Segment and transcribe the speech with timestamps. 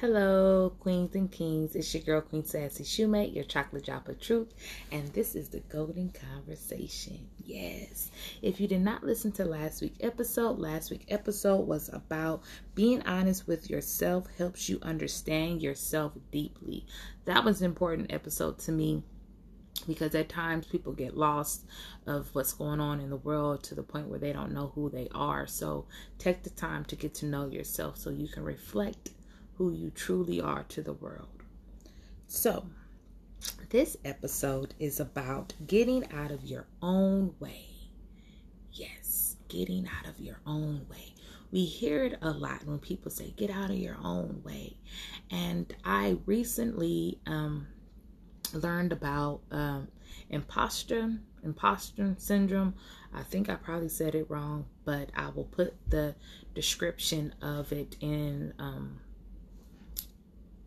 [0.00, 1.76] Hello, queens and kings.
[1.76, 4.54] It's your girl, Queen Sassy Shumate, your chocolate drop of truth,
[4.90, 7.28] and this is the Golden Conversation.
[7.44, 8.10] Yes.
[8.40, 12.42] If you did not listen to last week's episode, last week's episode was about
[12.74, 16.86] being honest with yourself helps you understand yourself deeply.
[17.26, 19.02] That was an important episode to me
[19.86, 21.66] because at times people get lost
[22.06, 24.88] of what's going on in the world to the point where they don't know who
[24.88, 25.46] they are.
[25.46, 25.84] So
[26.16, 29.10] take the time to get to know yourself so you can reflect
[29.60, 31.42] who you truly are to the world.
[32.26, 32.64] So,
[33.68, 37.66] this episode is about getting out of your own way.
[38.72, 41.12] Yes, getting out of your own way.
[41.52, 44.78] We hear it a lot when people say, get out of your own way.
[45.30, 47.66] And I recently um,
[48.54, 49.88] learned about um,
[50.30, 52.72] imposter imposter syndrome.
[53.12, 56.14] I think I probably said it wrong, but I will put the
[56.54, 59.00] description of it in um,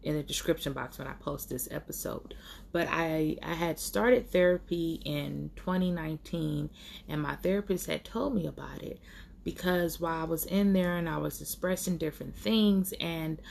[0.04, 2.36] in the description box when I post this episode.
[2.72, 6.70] But I I had started therapy in 2019
[7.08, 9.00] and my therapist had told me about it
[9.44, 13.42] because while I was in there and I was expressing different things and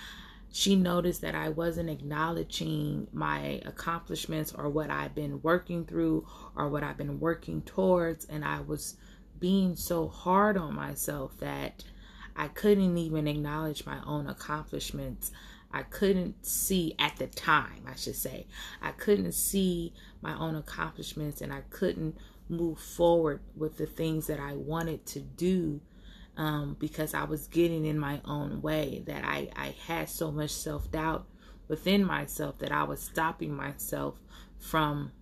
[0.54, 6.68] she noticed that I wasn't acknowledging my accomplishments or what I've been working through or
[6.68, 8.96] what I've been working towards and I was
[9.40, 11.84] being so hard on myself that
[12.36, 15.32] I couldn't even acknowledge my own accomplishments.
[15.72, 18.46] I couldn't see at the time, I should say.
[18.80, 22.16] I couldn't see my own accomplishments and I couldn't
[22.48, 25.80] move forward with the things that I wanted to do
[26.36, 30.50] um, because I was getting in my own way, that I, I had so much
[30.50, 31.26] self doubt
[31.68, 34.20] within myself that I was stopping myself
[34.58, 35.12] from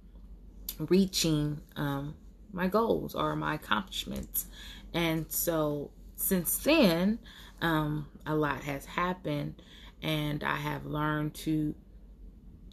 [0.79, 2.15] reaching um,
[2.53, 4.47] my goals or my accomplishments.
[4.95, 7.19] And so since then,
[7.61, 9.63] um, a lot has happened
[10.03, 11.75] and I have learned to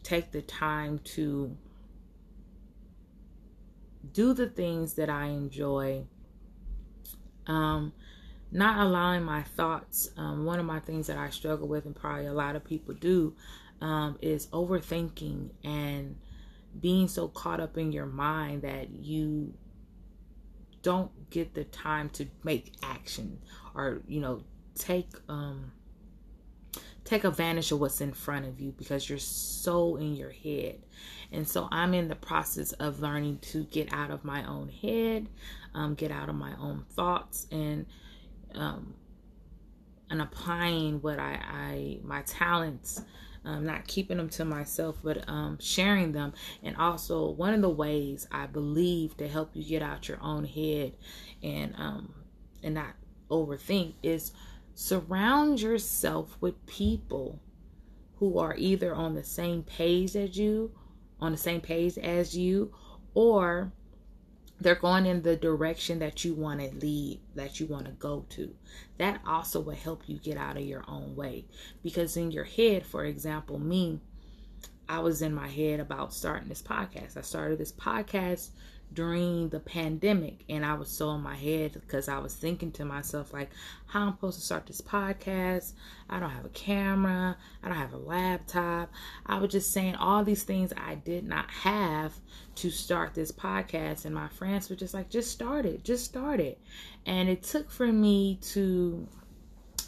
[0.04, 1.56] take the time to
[4.14, 6.06] do the things that I enjoy.
[7.46, 7.94] Um,
[8.52, 10.10] not allowing my thoughts.
[10.18, 12.94] Um, one of my things that I struggle with, and probably a lot of people
[12.94, 13.36] do,
[13.82, 16.18] um, is overthinking and
[16.80, 19.54] being so caught up in your mind that you
[20.82, 23.40] don't get the time to make action
[23.76, 24.42] or you know
[24.76, 25.72] take um
[27.08, 30.82] take advantage of what's in front of you because you're so in your head.
[31.32, 35.30] And so I'm in the process of learning to get out of my own head,
[35.74, 37.86] um, get out of my own thoughts, and
[38.56, 38.94] um,
[40.10, 43.02] and applying what I, I my talents.
[43.46, 46.34] Um, not keeping them to myself, but um, sharing them.
[46.64, 50.44] And also, one of the ways I believe to help you get out your own
[50.44, 50.96] head
[51.42, 52.14] and um,
[52.62, 52.96] and not
[53.30, 54.34] overthink is
[54.80, 57.40] Surround yourself with people
[58.18, 60.72] who are either on the same page as you,
[61.20, 62.72] on the same page as you,
[63.16, 63.72] or
[64.62, 68.28] they're going in the direction that you want to lead, that you want to go
[68.30, 68.54] to.
[69.00, 71.46] That also will help you get out of your own way.
[71.82, 74.00] Because in your head, for example, me,
[74.88, 77.18] I was in my head about starting this podcast.
[77.18, 78.52] I started this podcast
[78.94, 82.86] during the pandemic and I was so in my head because I was thinking to
[82.86, 83.52] myself like
[83.86, 85.74] how I'm supposed to start this podcast.
[86.10, 88.92] I don't have a camera, I don't have a laptop.
[89.26, 92.14] I was just saying all these things I did not have
[92.56, 96.40] to start this podcast and my friends were just like just start it, just start
[96.40, 96.60] it.
[97.06, 99.08] And it took for me to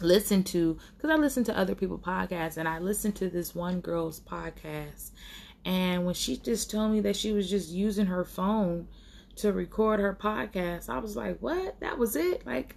[0.00, 3.80] listen to because I listen to other people podcasts and I listened to this one
[3.80, 5.10] girl's podcast
[5.64, 8.88] and when she just told me that she was just using her phone
[9.36, 11.78] to record her podcast, I was like, "What?
[11.80, 12.76] That was it?" Like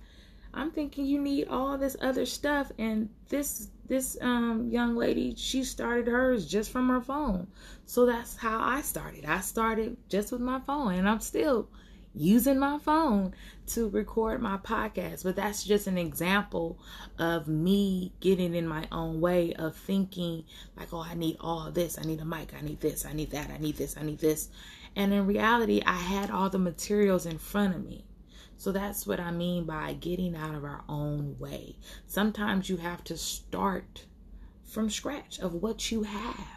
[0.53, 5.63] I'm thinking you need all this other stuff and this this um young lady, she
[5.63, 7.47] started hers just from her phone.
[7.85, 9.25] So that's how I started.
[9.25, 11.69] I started just with my phone and I'm still
[12.15, 13.33] using my phone
[13.67, 15.23] to record my podcast.
[15.23, 16.77] But that's just an example
[17.17, 20.45] of me getting in my own way of thinking,
[20.77, 21.97] like, oh, I need all this.
[21.97, 22.53] I need a mic.
[22.53, 23.05] I need this.
[23.05, 23.49] I need that.
[23.49, 23.97] I need this.
[23.97, 24.49] I need this.
[24.95, 28.05] And in reality, I had all the materials in front of me.
[28.57, 31.77] So that's what I mean by getting out of our own way.
[32.07, 34.05] Sometimes you have to start
[34.63, 36.47] from scratch of what you have.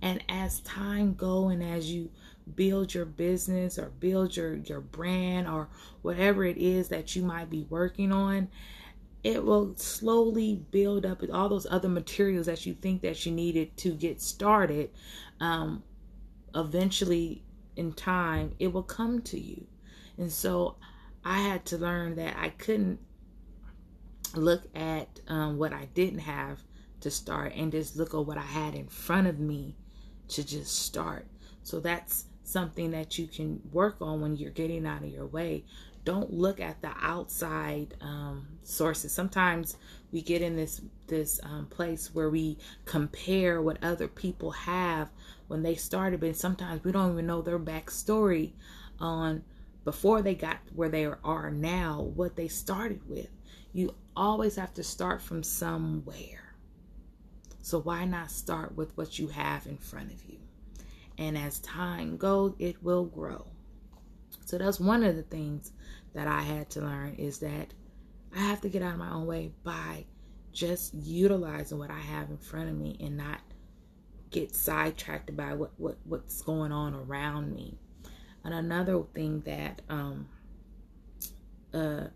[0.00, 2.10] And as time go and as you
[2.56, 5.68] build your business or build your your brand or
[6.02, 8.48] whatever it is that you might be working on
[9.22, 13.76] it will slowly build up all those other materials that you think that you needed
[13.76, 14.90] to get started
[15.40, 15.82] um,
[16.54, 17.42] eventually
[17.76, 19.66] in time it will come to you
[20.18, 20.76] and so
[21.24, 22.98] i had to learn that i couldn't
[24.34, 26.62] look at um, what i didn't have
[27.00, 29.76] to start and just look at what I had in front of me
[30.28, 31.26] to just start.
[31.62, 35.64] So that's something that you can work on when you're getting out of your way.
[36.04, 39.12] Don't look at the outside um, sources.
[39.12, 39.76] Sometimes
[40.12, 45.10] we get in this this um, place where we compare what other people have
[45.48, 48.52] when they started, but sometimes we don't even know their backstory
[48.98, 49.42] on
[49.84, 53.28] before they got where they are now, what they started with.
[53.72, 56.54] You always have to start from somewhere.
[57.62, 60.39] So why not start with what you have in front of you?
[61.20, 63.46] And as time goes, it will grow.
[64.46, 65.70] So that's one of the things
[66.14, 67.74] that I had to learn is that
[68.34, 70.06] I have to get out of my own way by
[70.50, 73.40] just utilizing what I have in front of me and not
[74.30, 77.76] get sidetracked by what, what what's going on around me.
[78.42, 80.26] And another thing that um
[81.74, 82.06] uh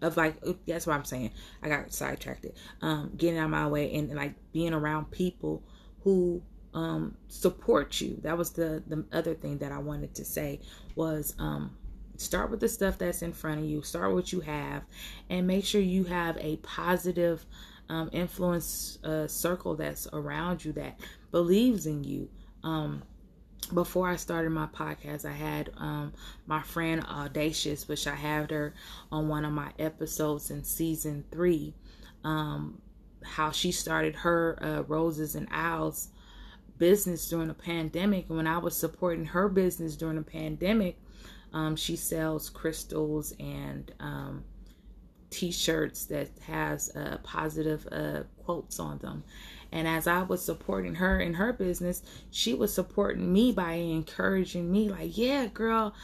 [0.00, 0.36] of like
[0.66, 1.32] that's what I'm saying.
[1.62, 2.46] I got sidetracked.
[2.80, 5.62] Um, getting out of my way and, and like being around people
[6.04, 6.42] who
[6.74, 8.18] um support you.
[8.22, 10.60] That was the the other thing that I wanted to say
[10.94, 11.76] was um
[12.16, 13.82] start with the stuff that's in front of you.
[13.82, 14.82] Start what you have,
[15.28, 17.44] and make sure you have a positive
[17.88, 20.98] um, influence uh, circle that's around you that
[21.30, 22.28] believes in you.
[22.62, 23.02] Um,
[23.74, 26.12] before I started my podcast, I had um,
[26.46, 28.74] my friend Audacious, which I had her
[29.10, 31.74] on one of my episodes in season three.
[32.24, 32.80] Um,
[33.24, 36.08] how she started her uh, Roses and Owls
[36.82, 38.26] business during the pandemic.
[38.26, 40.98] And when I was supporting her business during the pandemic,
[41.52, 44.42] um, she sells crystals and um,
[45.30, 49.22] t-shirts that has uh, positive uh, quotes on them
[49.70, 54.70] and as i was supporting her in her business she was supporting me by encouraging
[54.70, 55.94] me like yeah girl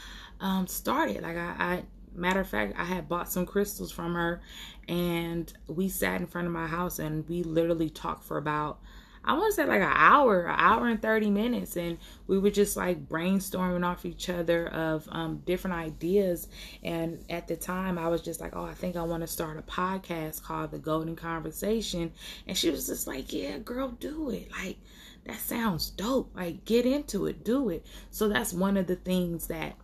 [0.41, 1.83] um, start it like I, I
[2.15, 4.41] matter of fact i had bought some crystals from her
[4.89, 8.81] and we sat in front of my house and we literally talked for about
[9.29, 11.77] I want to say like an hour, an hour and 30 minutes.
[11.77, 16.49] And we were just like brainstorming off each other of um, different ideas.
[16.83, 19.59] And at the time, I was just like, oh, I think I want to start
[19.59, 22.11] a podcast called The Golden Conversation.
[22.47, 24.51] And she was just like, yeah, girl, do it.
[24.51, 24.79] Like,
[25.27, 26.35] that sounds dope.
[26.35, 27.85] Like, get into it, do it.
[28.11, 29.77] So that's one of the things that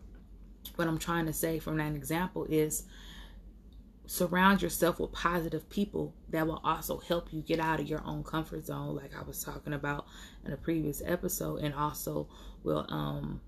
[0.76, 2.85] what I'm trying to say from that example is
[4.06, 8.23] surround yourself with positive people that will also help you get out of your own
[8.23, 10.05] comfort zone like i was talking about
[10.45, 12.29] in a previous episode and also
[12.62, 13.41] will um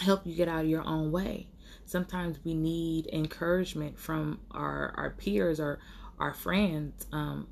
[0.00, 1.46] help you get out of your own way.
[1.84, 5.78] Sometimes we need encouragement from our our peers or
[6.18, 7.46] our friends um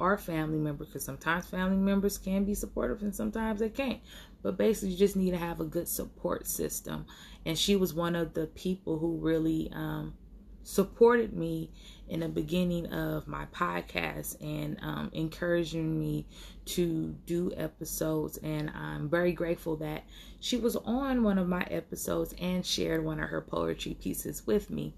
[0.00, 4.00] our family members because sometimes family members can be supportive and sometimes they can't.
[4.42, 7.06] But basically you just need to have a good support system.
[7.46, 10.14] And she was one of the people who really um
[10.64, 11.70] supported me
[12.08, 16.26] in the beginning of my podcast and um, encouraging me
[16.64, 18.38] to do episodes.
[18.38, 20.04] And I'm very grateful that
[20.40, 24.70] she was on one of my episodes and shared one of her poetry pieces with
[24.70, 24.94] me.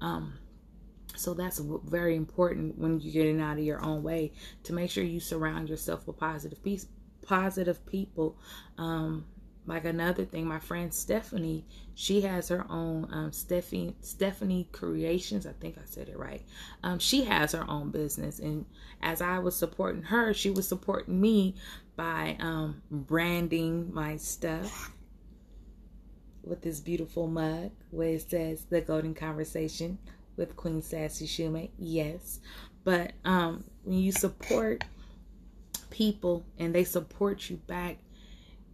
[0.00, 0.34] Um,
[1.16, 4.32] so that's very important when you're getting out of your own way
[4.64, 6.58] to make sure you surround yourself with positive
[7.22, 8.38] positive people.
[8.78, 9.24] Um,
[9.68, 15.46] like another thing, my friend Stephanie, she has her own um, Stephanie Stephanie Creations.
[15.46, 16.42] I think I said it right.
[16.82, 18.64] Um, she has her own business, and
[19.02, 21.54] as I was supporting her, she was supporting me
[21.96, 24.92] by um, branding my stuff
[26.42, 29.98] with this beautiful mug where it says "The Golden Conversation"
[30.36, 31.70] with Queen Sassy Shumate.
[31.78, 32.40] Yes,
[32.84, 34.84] but um, when you support
[35.90, 37.98] people and they support you back,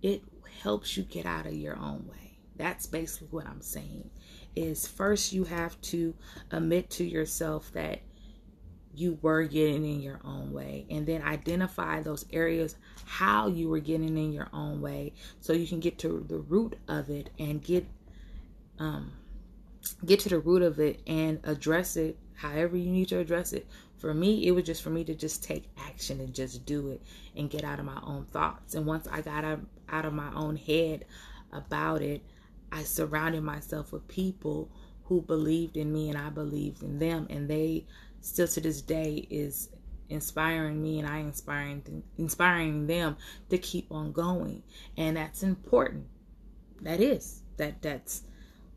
[0.04, 0.23] it
[0.62, 2.37] helps you get out of your own way.
[2.56, 4.11] That's basically what I'm saying.
[4.54, 6.14] Is first you have to
[6.52, 8.00] admit to yourself that
[8.94, 13.80] you were getting in your own way and then identify those areas how you were
[13.80, 17.61] getting in your own way so you can get to the root of it and
[17.61, 17.84] get
[18.78, 19.11] um
[20.04, 23.66] get to the root of it and address it however you need to address it.
[23.98, 27.02] For me it was just for me to just take action and just do it
[27.36, 28.74] and get out of my own thoughts.
[28.74, 31.04] And once i got out, of my own head
[31.52, 32.20] about it
[32.72, 34.68] i surrounded myself with people
[35.04, 37.26] who believed in me and i believed in them.
[37.30, 37.86] And they
[38.20, 39.68] still to this day is
[40.08, 43.16] inspiring me and i inspiring inspiring them
[43.50, 44.62] to keep on going.
[44.96, 46.06] And that's important.
[46.82, 47.42] That is.
[47.56, 48.22] That that's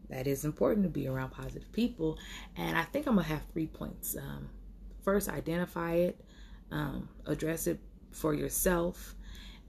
[0.09, 2.17] that is important to be around positive people
[2.55, 4.49] and i think i'm gonna have three points um,
[5.07, 6.19] first identify it,
[6.69, 7.79] um, address it
[8.11, 9.15] for yourself.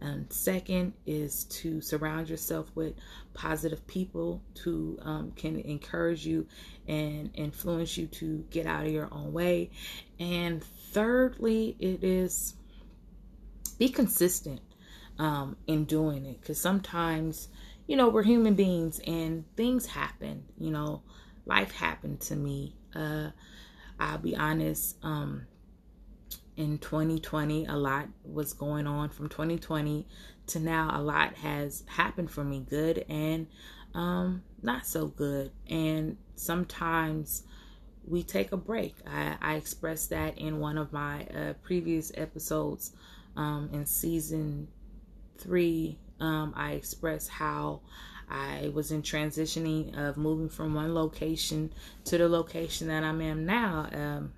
[0.00, 2.95] And second is to surround yourself with
[3.35, 6.49] positive people who um, can encourage you
[6.88, 9.71] and influence you to get out of your own way.
[10.18, 12.54] And thirdly, it is
[13.78, 14.61] be consistent
[15.21, 17.47] um, in doing it because sometimes,
[17.88, 20.45] you know, we're human beings and things happen.
[20.59, 21.02] You know,
[21.47, 22.76] life happened to me.
[22.95, 23.30] Uh,
[23.99, 24.97] I'll be honest.
[25.02, 25.47] Um,
[26.57, 30.07] in 2020, a lot was going on from 2020
[30.49, 30.90] to now.
[30.92, 33.47] A lot has happened for me, good and
[33.95, 35.50] um, not so good.
[35.71, 37.45] And sometimes
[38.07, 38.97] we take a break.
[39.07, 42.92] I, I expressed that in one of my uh, previous episodes
[43.37, 44.68] um, in season
[45.38, 45.99] three.
[46.21, 47.81] Um, I expressed how
[48.31, 51.73] I was in transitioning of moving from one location
[52.05, 54.33] to the location that I'm in now um,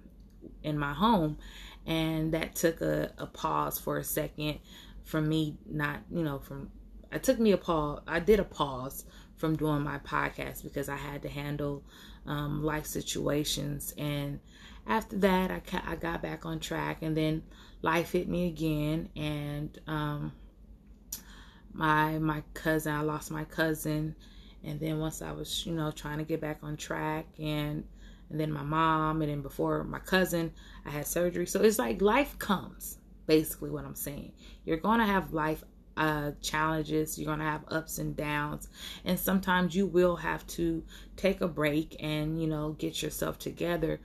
[0.62, 1.38] in my home.
[1.86, 4.60] And that took a, a pause for a second
[5.04, 6.70] from me not, you know, from,
[7.10, 8.00] it took me a pause.
[8.06, 9.04] I did a pause
[9.36, 11.82] from doing my podcast because I had to handle
[12.26, 13.94] um, life situations.
[13.96, 14.38] And
[14.86, 17.42] after that, I, I got back on track, and then
[17.82, 19.08] life hit me again.
[19.16, 20.32] And um,
[21.72, 24.14] my my cousin, I lost my cousin,
[24.64, 27.84] and then once I was, you know, trying to get back on track, and
[28.30, 30.52] and then my mom, and then before my cousin,
[30.86, 31.46] I had surgery.
[31.46, 32.98] So it's like life comes.
[33.26, 34.32] Basically, what I'm saying,
[34.64, 35.64] you're gonna have life
[35.96, 37.18] uh, challenges.
[37.18, 38.68] You're going to have ups and downs.
[39.04, 40.82] And sometimes you will have to
[41.16, 44.00] take a break and, you know, get yourself together.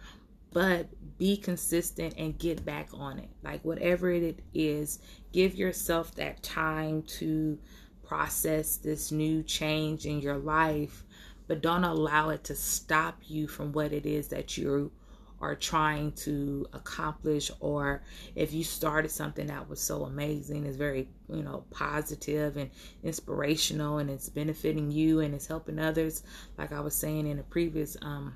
[0.55, 3.27] But be consistent and get back on it.
[3.43, 4.99] Like whatever it is,
[5.33, 7.59] give yourself that time to
[8.07, 11.03] process this new change in your life.
[11.47, 14.93] But don't allow it to stop you from what it is that you
[15.41, 18.01] are trying to accomplish or
[18.35, 22.71] if you started something that was so amazing is very you know positive and
[23.03, 26.23] inspirational and it's benefiting you and it's helping others
[26.57, 28.33] like i was saying in a previous um,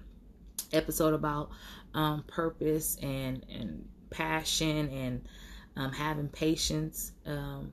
[0.74, 1.50] episode about
[1.94, 5.28] um, purpose and and passion and
[5.76, 7.72] um, having patience um,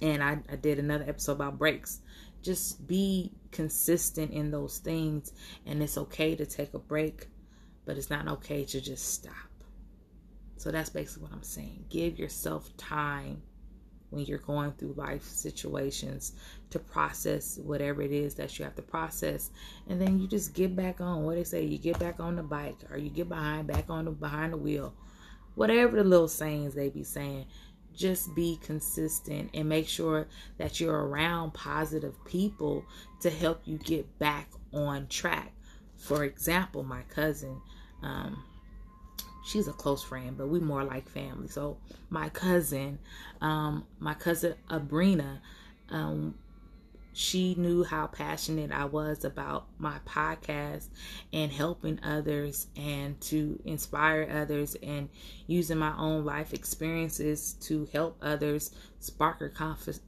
[0.00, 2.00] and I, I did another episode about breaks
[2.42, 5.32] just be consistent in those things
[5.66, 7.28] and it's okay to take a break
[7.84, 9.34] but it's not okay to just stop.
[10.56, 11.86] So that's basically what I'm saying.
[11.88, 13.42] Give yourself time
[14.12, 16.32] when you're going through life situations
[16.70, 19.50] to process whatever it is that you have to process.
[19.88, 21.24] And then you just get back on.
[21.24, 24.04] What they say you get back on the bike or you get behind back on
[24.04, 24.94] the behind the wheel.
[25.54, 27.46] Whatever the little sayings they be saying
[27.94, 30.26] just be consistent and make sure
[30.56, 32.84] that you're around positive people
[33.20, 35.52] to help you get back on track.
[35.96, 37.60] For example my cousin
[38.02, 38.42] um,
[39.44, 41.48] she's a close friend, but we more like family.
[41.48, 41.76] So
[42.10, 42.98] my cousin,
[43.40, 45.38] um, my cousin Abrina,
[45.90, 46.34] um,
[47.14, 50.88] she knew how passionate I was about my podcast
[51.32, 55.10] and helping others and to inspire others and
[55.46, 59.50] using my own life experiences to help others spark a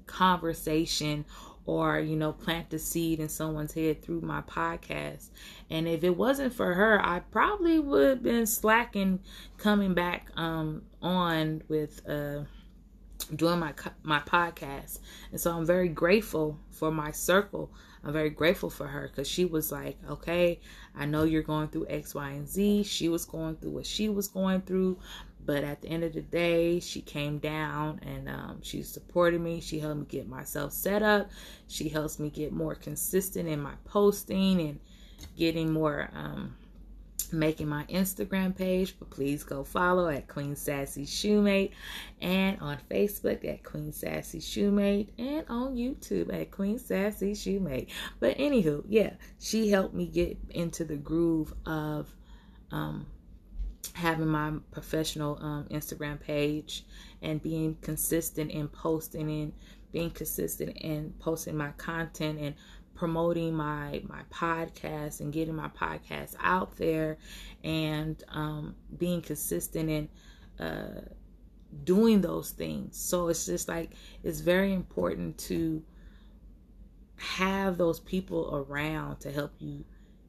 [0.06, 1.26] conversation
[1.66, 5.28] or you know plant the seed in someone's head through my podcast.
[5.70, 9.20] And if it wasn't for her i probably would have been slacking
[9.58, 12.44] coming back um on with uh
[13.34, 14.98] doing my my podcast.
[15.30, 17.70] And so i'm very grateful for my circle.
[18.06, 20.60] I'm very grateful for her because she was like okay
[20.94, 22.82] i know you're going through x y and z.
[22.82, 24.98] She was going through what she was going through
[25.46, 29.60] but at the end of the day, she came down and um, she supported me.
[29.60, 31.30] She helped me get myself set up.
[31.68, 34.80] She helps me get more consistent in my posting and
[35.36, 36.56] getting more, um,
[37.30, 38.96] making my Instagram page.
[38.98, 41.72] But please go follow at Queen Sassy Shumate
[42.22, 47.88] and on Facebook at Queen Sassy Shumate and on YouTube at Queen Sassy Shumate.
[48.18, 52.14] But anywho, yeah, she helped me get into the groove of
[52.70, 53.06] um,
[53.94, 56.84] having my professional um, Instagram page
[57.22, 59.52] and being consistent in posting and
[59.92, 62.54] being consistent in posting my content and
[62.94, 67.18] promoting my my podcast and getting my podcast out there
[67.62, 70.08] and um, being consistent in
[70.64, 71.00] uh,
[71.84, 72.96] doing those things.
[72.96, 75.82] So it's just like it's very important to
[77.16, 79.84] have those people around to help you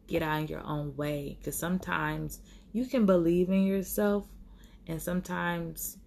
[0.07, 2.41] get out of your own way because sometimes
[2.75, 4.27] you can believe in yourself
[4.85, 5.97] and sometimes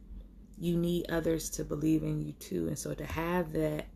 [0.58, 2.68] you need others to believe in you too.
[2.68, 3.86] And so to have that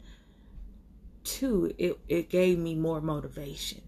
[1.23, 3.83] too it, it gave me more motivation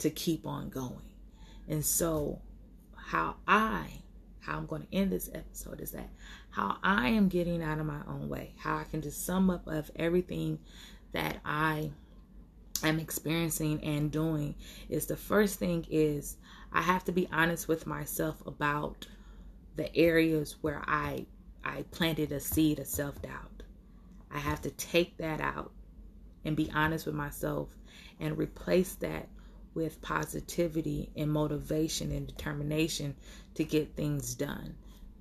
[0.00, 1.14] to keep on going.
[1.66, 2.42] And so
[3.04, 3.86] how i
[4.40, 6.08] how i'm going to end this episode is that
[6.50, 9.66] how i am getting out of my own way how i can just sum up
[9.66, 10.58] of everything
[11.12, 11.90] that i
[12.82, 14.54] am experiencing and doing
[14.88, 16.36] is the first thing is
[16.74, 19.06] I have to be honest with myself about
[19.76, 21.26] the areas where I
[21.64, 23.62] I planted a seed of self-doubt.
[24.30, 25.70] I have to take that out
[26.44, 27.68] and be honest with myself
[28.20, 29.28] and replace that
[29.72, 33.14] with positivity and motivation and determination
[33.54, 34.74] to get things done.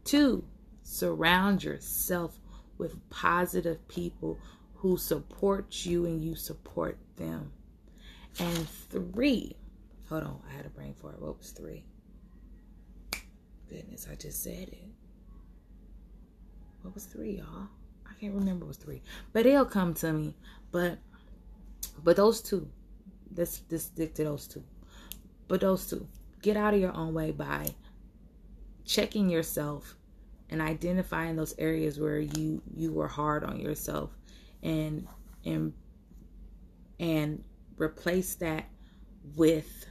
[0.04, 0.44] Two,
[0.82, 2.40] surround yourself
[2.78, 4.38] with positive people
[4.76, 7.54] who support you and you support them.
[8.40, 9.56] And three,
[10.14, 11.20] hold on, I had a brain fart.
[11.20, 11.84] What was three?
[13.68, 14.88] Goodness, I just said it.
[16.84, 17.68] What was three, y'all?
[18.08, 19.02] I can't remember was three.
[19.32, 20.36] But it'll come to me.
[20.72, 21.00] But
[22.04, 22.70] but those two.
[23.36, 24.64] Let's just stick to those two.
[25.48, 26.08] But those two.
[26.44, 27.74] Get out of your own way by
[28.86, 29.96] checking yourself
[30.52, 34.12] and identifying those areas where you you were hard on yourself
[34.62, 35.08] and
[35.44, 35.74] and
[37.00, 37.44] and
[37.80, 38.66] replace that
[39.36, 39.88] with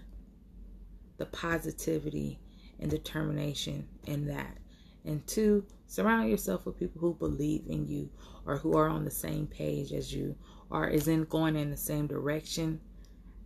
[1.22, 2.40] the positivity
[2.80, 4.58] and determination in that.
[5.04, 8.10] And two surround yourself with people who believe in you
[8.44, 10.34] or who are on the same page as you
[10.68, 12.80] or is in going in the same direction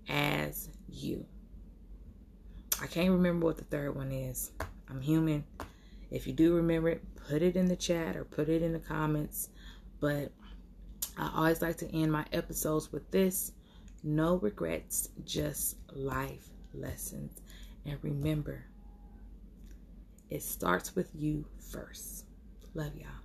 [0.08, 1.26] as you.
[2.80, 4.52] I can't remember what the third one is.
[4.88, 5.44] I'm human.
[6.10, 8.78] If you do remember it put it in the chat or put it in the
[8.78, 9.50] comments.
[10.00, 10.32] But
[11.18, 13.52] I always like to end my episodes with this.
[14.02, 17.40] No regrets, just life lessons.
[17.86, 18.66] And remember,
[20.28, 22.26] it starts with you first.
[22.74, 23.15] Love y'all.